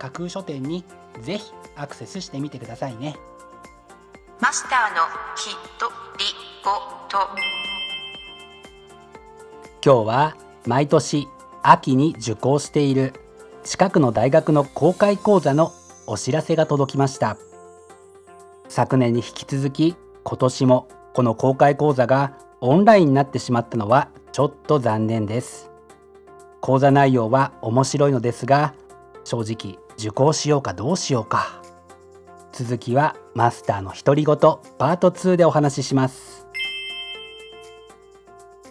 [0.00, 0.82] 架空書店に
[1.20, 3.16] ぜひアクセスしてみてくださいね。
[4.40, 5.02] マスターの
[5.36, 6.24] きっとり
[6.64, 6.70] ご
[7.08, 7.28] と。
[9.84, 11.28] 今日は毎年
[11.62, 13.12] 秋に受講している
[13.62, 15.72] 近くの大学の公開講座の
[16.06, 17.36] お知らせが届きました。
[18.68, 25.70] 昨年に引き続き今年もこの公開講座がオンラインになってしまったのはちょっと残念です。
[26.62, 28.74] 講座内容は面白いのですが
[29.24, 31.60] 正直受講しようかどうしようか。
[32.52, 36.46] 続きはマスターの独り言パート2でお話しします。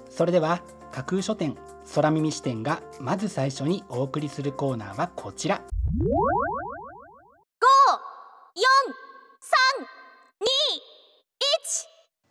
[0.09, 1.55] それでは架空書店
[1.94, 5.61] 空耳視点がまず最初にお送りするコーナーはこちら。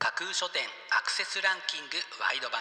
[0.01, 2.61] 架空書店アクセスランキングワイド版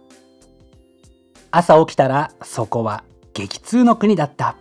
[1.51, 3.03] 朝起きたらそこは
[3.33, 4.55] 激痛の国だった。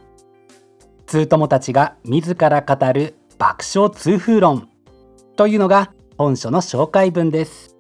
[1.07, 4.69] 通友たちが自ら語る爆笑痛風論
[5.37, 7.77] というのが本書の紹介文です。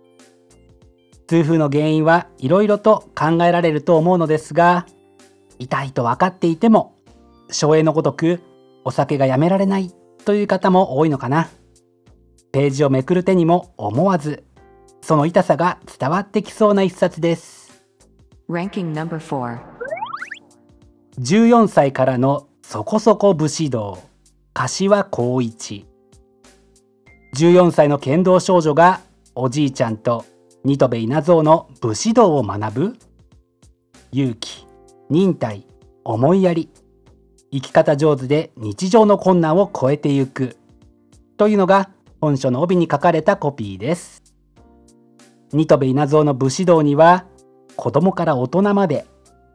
[1.26, 4.86] 痛風の原因はいろいろと考えられると思うのですが
[5.58, 6.96] 痛いと分かっていても
[7.50, 8.40] 省エのごとく
[8.84, 9.92] お酒がやめられない
[10.24, 11.48] という方も多いのかな。
[12.52, 14.44] ページをめくる手にも思わず
[15.02, 17.59] その痛さが伝わってきそうな一冊です。
[21.20, 24.02] 14歳からのそこそこ武士道。
[24.52, 25.86] 柏光一。
[27.36, 29.02] 14歳の剣道少女が
[29.36, 30.24] おじいちゃんと
[30.64, 32.96] 新戸部稲造の武士道を学ぶ。
[34.10, 34.66] 勇気
[35.10, 35.64] 忍耐
[36.02, 36.70] 思いやり。
[37.52, 40.56] 生き方上手で日常の困難を超えてゆく。
[41.36, 41.90] というのが
[42.20, 44.24] 本書の帯に書かれたコピーです。
[45.52, 47.26] 新戸部稲造の武士道には
[47.80, 49.06] 子供から大人まで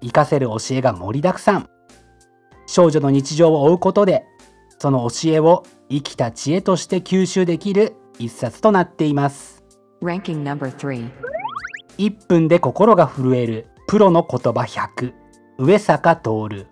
[0.02, 1.69] 活かせる教えが盛りだくさん。
[2.66, 4.25] 少女の日常を追うことで
[4.80, 9.63] その教えを生きた知恵として吸収できる一冊となっています。
[10.02, 11.12] Ranking number 3
[12.00, 15.13] 1分で心が震えるプロの言葉100
[15.59, 16.66] 上坂徹。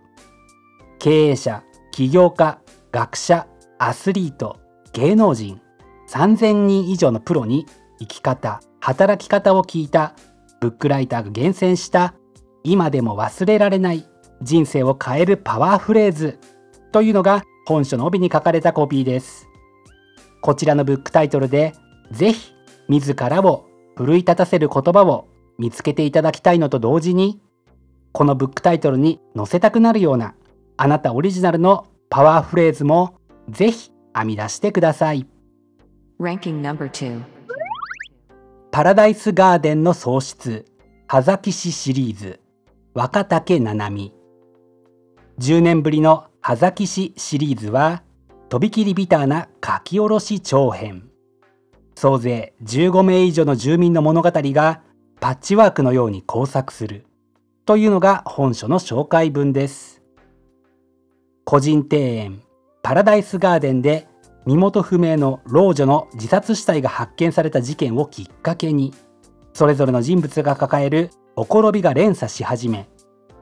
[0.97, 2.59] 経営者起業家
[2.91, 3.47] 学者
[3.77, 4.57] アスリート
[4.93, 5.61] 芸能人。
[6.09, 7.67] 3000人以上のプロに
[7.99, 10.15] 生き方働き方を聞いた
[10.63, 12.13] ブックライターが厳選した
[12.63, 14.07] 今でも忘れられない
[14.41, 16.39] 人生を変えるパワーフレーズ
[16.93, 19.49] というのが本書の帯に書かれたコピーです。
[20.41, 21.73] こちらのブックタイトルで
[22.11, 22.53] ぜひ
[22.87, 23.65] 自らを
[23.97, 27.41] 奮い立たせる言葉を見つけていただきたいのと同時に
[28.13, 30.33] このブックタイトルに載せたくなるような
[30.77, 33.17] あなたオリジナルのパワーフレーズも
[33.49, 35.27] ぜひ編み出してください。
[38.73, 40.65] パラダイスガーデンの創出。
[41.05, 42.39] 葉崎市シリーズ。
[42.95, 44.11] 若竹七海。
[45.37, 48.01] 10年ぶりの葉崎市シリーズは
[48.49, 51.07] とびきりビターな書き下ろし長編。
[51.93, 54.81] 総勢15名以上の住民の物語が
[55.19, 57.05] パッチワークのように交錯する。
[57.67, 60.01] というのが本書の紹介文です。
[61.45, 62.41] 個人庭園
[62.81, 64.07] パラダイスガーデンで
[64.45, 68.93] 身元不明の老女の自殺死体が発見された事件をきっかけに
[69.53, 72.89] それぞれの人物が抱えるほころびが連鎖し始め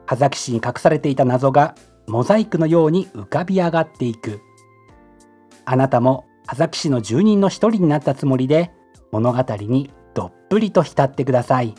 [0.06, 1.74] 葉崎市に隠されていた謎が
[2.06, 4.40] モザイクのように浮かび上がっていく。
[5.64, 8.72] あなたも葉崎市の住人の一人になったつもりで
[9.12, 11.74] 物語にどっぷりと浸ってください.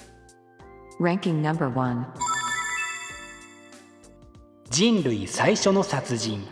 [4.70, 6.48] 人類最初の殺人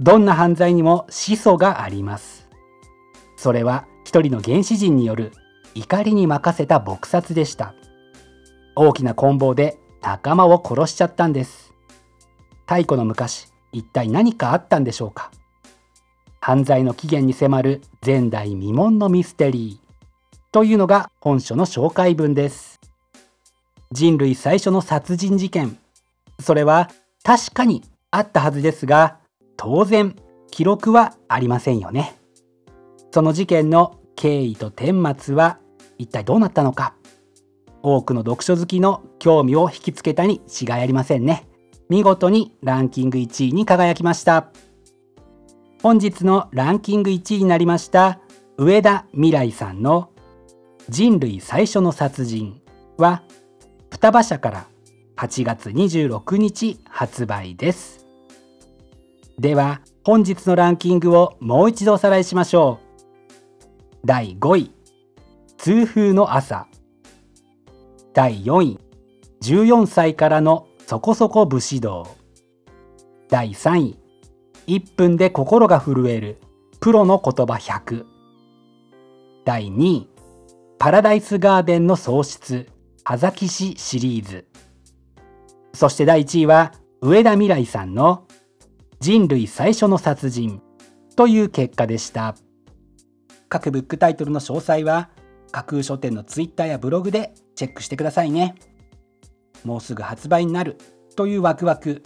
[0.00, 2.48] どんな犯罪にも始祖があります。
[3.36, 5.32] それは一人の原始人による
[5.74, 7.74] 怒りに任せた撲殺でした。
[8.74, 11.74] 大きな棍棒で仲間を殺しちゃったんです。
[12.66, 15.30] 太古の昔一体何かあったんでしょうか。
[16.40, 19.90] 犯罪の起源に迫る前代未聞のミステリー。
[20.50, 22.80] というのが本書の紹介文です。
[23.92, 25.76] 人類最初の殺人事件。
[26.40, 26.90] それは
[27.22, 29.19] 確かにあったはずですが
[29.62, 30.16] 当然
[30.50, 32.18] 記録はありませんよね。
[33.10, 35.58] その事件の経緯と顛末は
[35.98, 36.94] 一体どうなったのか。
[37.82, 41.46] 多くの読書好きの興味を引きつけたに違いありませんね。
[41.90, 44.48] 見事にランキング1位に輝きました。
[45.82, 48.18] 本日のランキング1位になりました
[48.56, 50.10] 上田未来さんの
[50.88, 52.62] 人類最初の殺人
[52.96, 53.22] は
[53.90, 54.66] 双葉社から
[55.16, 57.99] 8月26日発売です。
[59.40, 63.96] では本日のランキングをもう一度おさらいしましょう。
[64.04, 64.70] 第5位
[65.56, 66.66] 痛風の朝。
[68.12, 68.78] 第4位
[69.40, 72.06] 14歳からのそこそこ武士道。
[73.30, 73.98] 第3位
[74.66, 76.38] 1分で心が震える。
[76.78, 78.04] プロの言葉100
[79.46, 80.08] 第2位
[80.78, 82.68] パラダイスガーデンの喪失。
[83.04, 84.46] 葉崎市シリーズ。
[85.72, 88.26] そして第1位は上田未来さんの
[89.00, 90.60] 人類最初の殺人
[91.16, 92.34] という結果でした。
[93.48, 95.08] 各ブックタイトルの詳細は
[95.52, 98.56] 架空書店のツイッターやブログでチェックしてくださいね。
[99.64, 100.76] もうすぐ発売になる
[101.16, 102.02] というワクワク。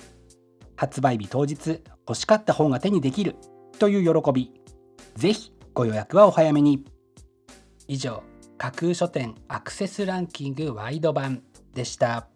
[0.76, 3.35] 発売日当日欲しかった本が手にできる
[3.81, 4.52] という喜び。
[5.17, 6.85] ぜひご予約はお早めに。
[7.88, 8.23] 以上
[8.56, 11.43] 架空書店アクセスランキングワイド版
[11.75, 12.29] でした。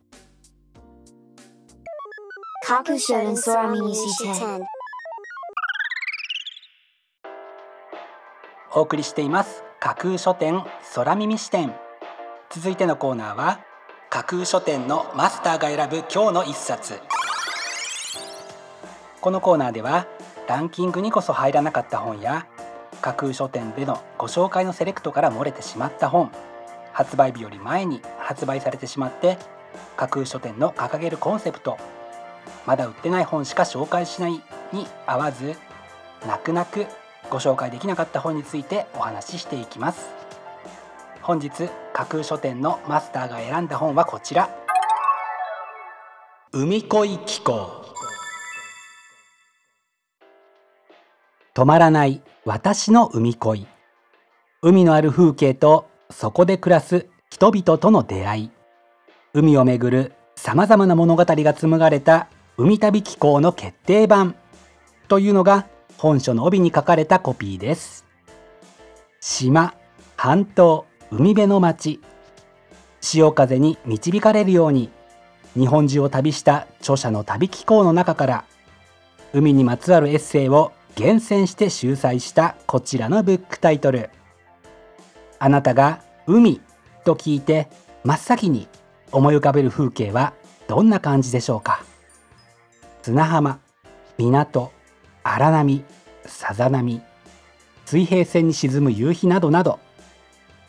[2.69, 4.61] 架空書店空耳視点
[8.75, 9.65] お送りしています。
[9.81, 10.63] 架空書店
[10.95, 11.75] 空耳視点
[12.51, 13.61] 続いてのコーナーは
[14.11, 17.01] 架空書店のマスターが選ぶ今日の一冊。
[19.23, 20.07] このコーナーでは
[20.47, 22.47] ランキングにこそ入らなかった本や
[23.01, 26.31] 架空書店でのご紹介のセレクトから漏れてしまった本
[26.93, 29.39] 発売日より前に発売されてしまって
[29.97, 31.79] 架空書店の掲げるコンセプト
[32.67, 34.33] まだ売ってない本しか紹介しない
[34.73, 35.57] に合わず
[36.27, 36.87] 泣く泣く
[37.31, 40.09] ご紹介できなかった本についてお話ししていきます。
[41.23, 44.49] 本日架空書店のマスターが選んだ本はこちら。
[46.53, 47.85] 海恋機構
[51.55, 53.67] 止まらない私の海恋。
[54.63, 58.51] 海のある風景とそこで暮らす人々との出会い。
[59.35, 62.29] 海をめぐるさまざまな物語が紡がれた
[62.61, 64.35] 海旅機構の決定版
[65.07, 68.05] というのが本書の帯に書かれたコピーです。
[69.21, 69.75] 島
[70.17, 72.01] 半島海辺の町
[73.01, 74.91] 潮風に導かれるように
[75.55, 78.45] 日本中を旅した著者の旅機構の中から
[79.33, 84.11] 海にまつわるエッセイを厳選して秀載したこちらのブックタイトル。
[85.39, 86.61] あなたが海
[87.05, 87.69] と聞いて
[88.03, 88.67] 真っ先に
[89.13, 90.35] 思い浮かべる風景は
[90.67, 91.85] どんな感じでしょうか？
[93.09, 93.59] 砂浜
[94.19, 94.71] 港
[95.23, 95.83] 荒波
[96.27, 97.01] さざ波
[97.87, 99.79] 水平線に沈む夕日などなど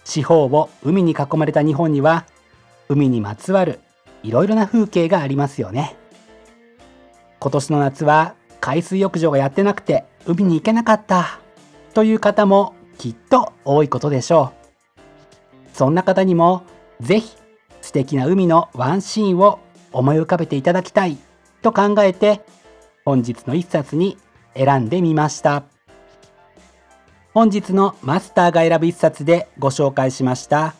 [0.06, 2.26] 四方を海に囲まれた日本には
[2.88, 3.82] 海にまつわる
[4.24, 5.98] いろいろな風景がありますよね。
[7.42, 11.42] 今年の夏は海水浴場がやってなくて海に行けなかった
[11.94, 14.54] という方もきっと多いことでしょ
[15.76, 15.78] う。
[15.78, 16.64] そんな方にも
[17.02, 17.36] ぜひ
[17.82, 19.60] 素敵な海のワンシーンを
[19.92, 21.18] 思い浮かべていただきたい。
[21.62, 22.42] と考えて
[23.06, 24.18] 本日の一冊に
[24.56, 25.64] 選んでみました。
[27.34, 30.76] 本日のマスターが選ぶ一冊でご紹介しました。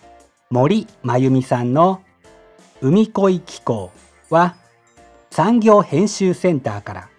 [0.50, 2.02] 森真由美さんの
[2.82, 3.92] 海恋機構
[4.30, 4.56] は
[5.30, 7.10] 産業編集センターから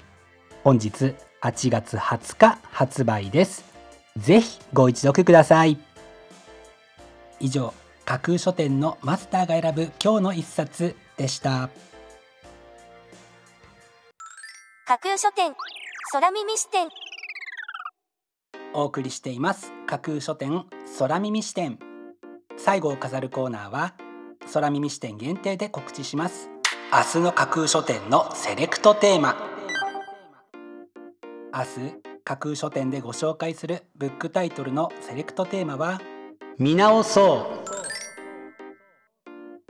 [0.64, 3.64] 本日8月20日発売です。
[4.16, 5.78] ぜひご一読ください。
[7.38, 7.72] 以上
[8.04, 11.70] 架空書店のマスターが選ぶ今日の一冊でした。
[14.86, 15.54] 架空書店。
[16.10, 16.88] 空耳視点。
[18.74, 19.72] お送りしています。
[19.86, 20.64] 架空書店
[20.98, 21.78] 空耳視点。
[22.56, 23.94] 最後を飾るコーナーは
[24.52, 26.50] 空耳視点限定で告知します。
[26.92, 29.36] 明日の架空書店のセレクトテーマ。
[31.54, 31.94] 明日
[32.24, 36.00] 架空書店でご紹介するブックタイトルのセレクトテーマは
[36.58, 37.70] 見直そう。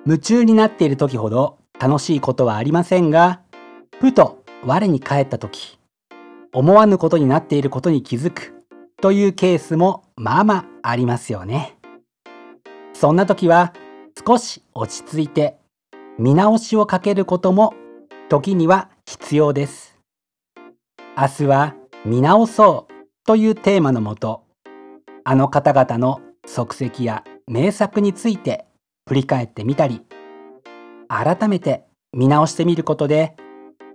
[0.07, 3.43] 夢中になっている時ほど楽しいことはありませんが
[4.01, 5.79] ふと我に返った時
[6.53, 8.53] 思わぬことになっていることに気づく
[9.01, 11.77] というケースもまあまあありますよね。
[12.93, 13.73] そんな時は
[14.27, 15.57] 少し落ち着いて
[16.19, 17.73] 見直しをかけることも
[18.29, 19.99] 時には必要です。
[21.17, 21.75] 明日は
[22.05, 22.93] 見直そう
[23.27, 24.43] というテーマのもと
[25.25, 28.67] あの方々の足跡や名作について
[29.09, 30.03] 振り返ってみたり
[31.09, 33.35] 改めて見直してみることで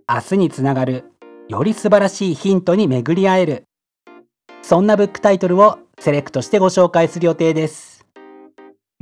[0.07, 1.05] 明日につながる
[1.49, 3.63] より素晴らしいヒントに巡り合える。
[4.61, 8.05] そんなブックタイトルをセレクトしてご紹介する予定です。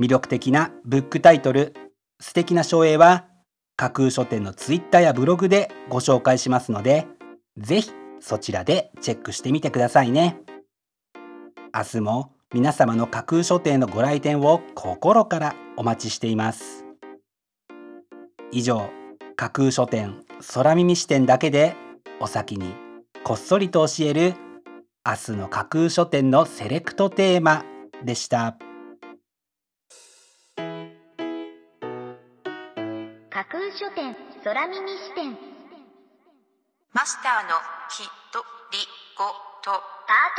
[0.00, 1.74] 魅力的なブックタイトル
[2.20, 3.26] 素敵な書影は
[3.76, 7.06] 架空書店のツイッターやブログでご紹介しますので
[7.58, 10.38] ぜひそちらでチェックしてみてくださいね。
[11.74, 16.86] 明日も皆様の架空書店のご来店を心からお待ちしています。
[18.52, 18.88] 以上
[19.36, 21.74] 架空書店空耳視点だけで
[22.20, 22.74] お先に
[23.24, 24.34] こっそりと教える
[25.06, 27.64] 明日の架空書店のセレクトテーマ
[28.04, 28.56] でした。
[33.30, 35.36] 架空書店空耳視点。
[36.92, 37.50] マスターの
[37.90, 38.38] きと
[38.72, 38.78] り
[39.18, 39.24] ご
[39.62, 39.80] と。
[40.06, 40.36] パー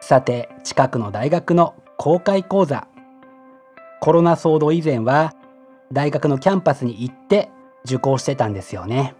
[0.00, 2.88] トさて近くの大学の公開講座。
[4.00, 5.34] コロナ騒動以前は
[5.92, 7.50] 大学のキャンパスに行って
[7.84, 9.14] 受講してたんですよね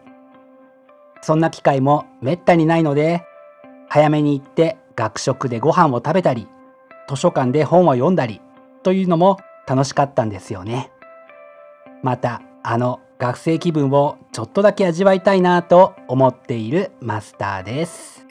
[1.23, 3.25] そんな機会もめったにないので
[3.89, 6.49] 早めに行って学食でご飯を食べたり
[7.09, 8.41] 図書館で本を読んだり
[8.83, 10.91] というのも楽しかったんですよね
[12.03, 18.27] またあの学生気分をちょっとだけ味わいたいなと思っているマスターです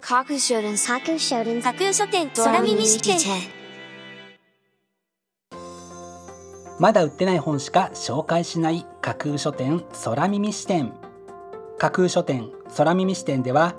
[0.00, 3.61] 架空書店架空書店架空書店空耳視点
[6.82, 10.92] まだ売ってない本しか紹介しない架空書店空耳視点。
[11.78, 13.76] 架空書店空耳視点では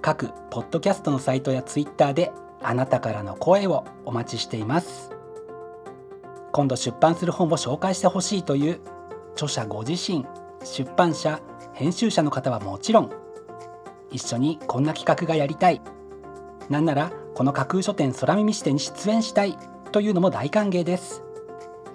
[0.00, 2.32] 各ポッドキャストのサイトやツイッターで
[2.62, 5.10] あなたからの声をお待ちしています。
[6.52, 8.80] 今度出版する本を紹介してほしいという
[9.34, 10.24] 著者ご自身
[10.64, 11.42] 出版社
[11.74, 13.10] 編集者の方はもちろん
[14.10, 15.82] 一緒にこんな企画がやりたい。
[16.70, 19.58] なんならこの架空書店空耳視点に出演したい
[19.92, 21.22] というのも大歓迎です。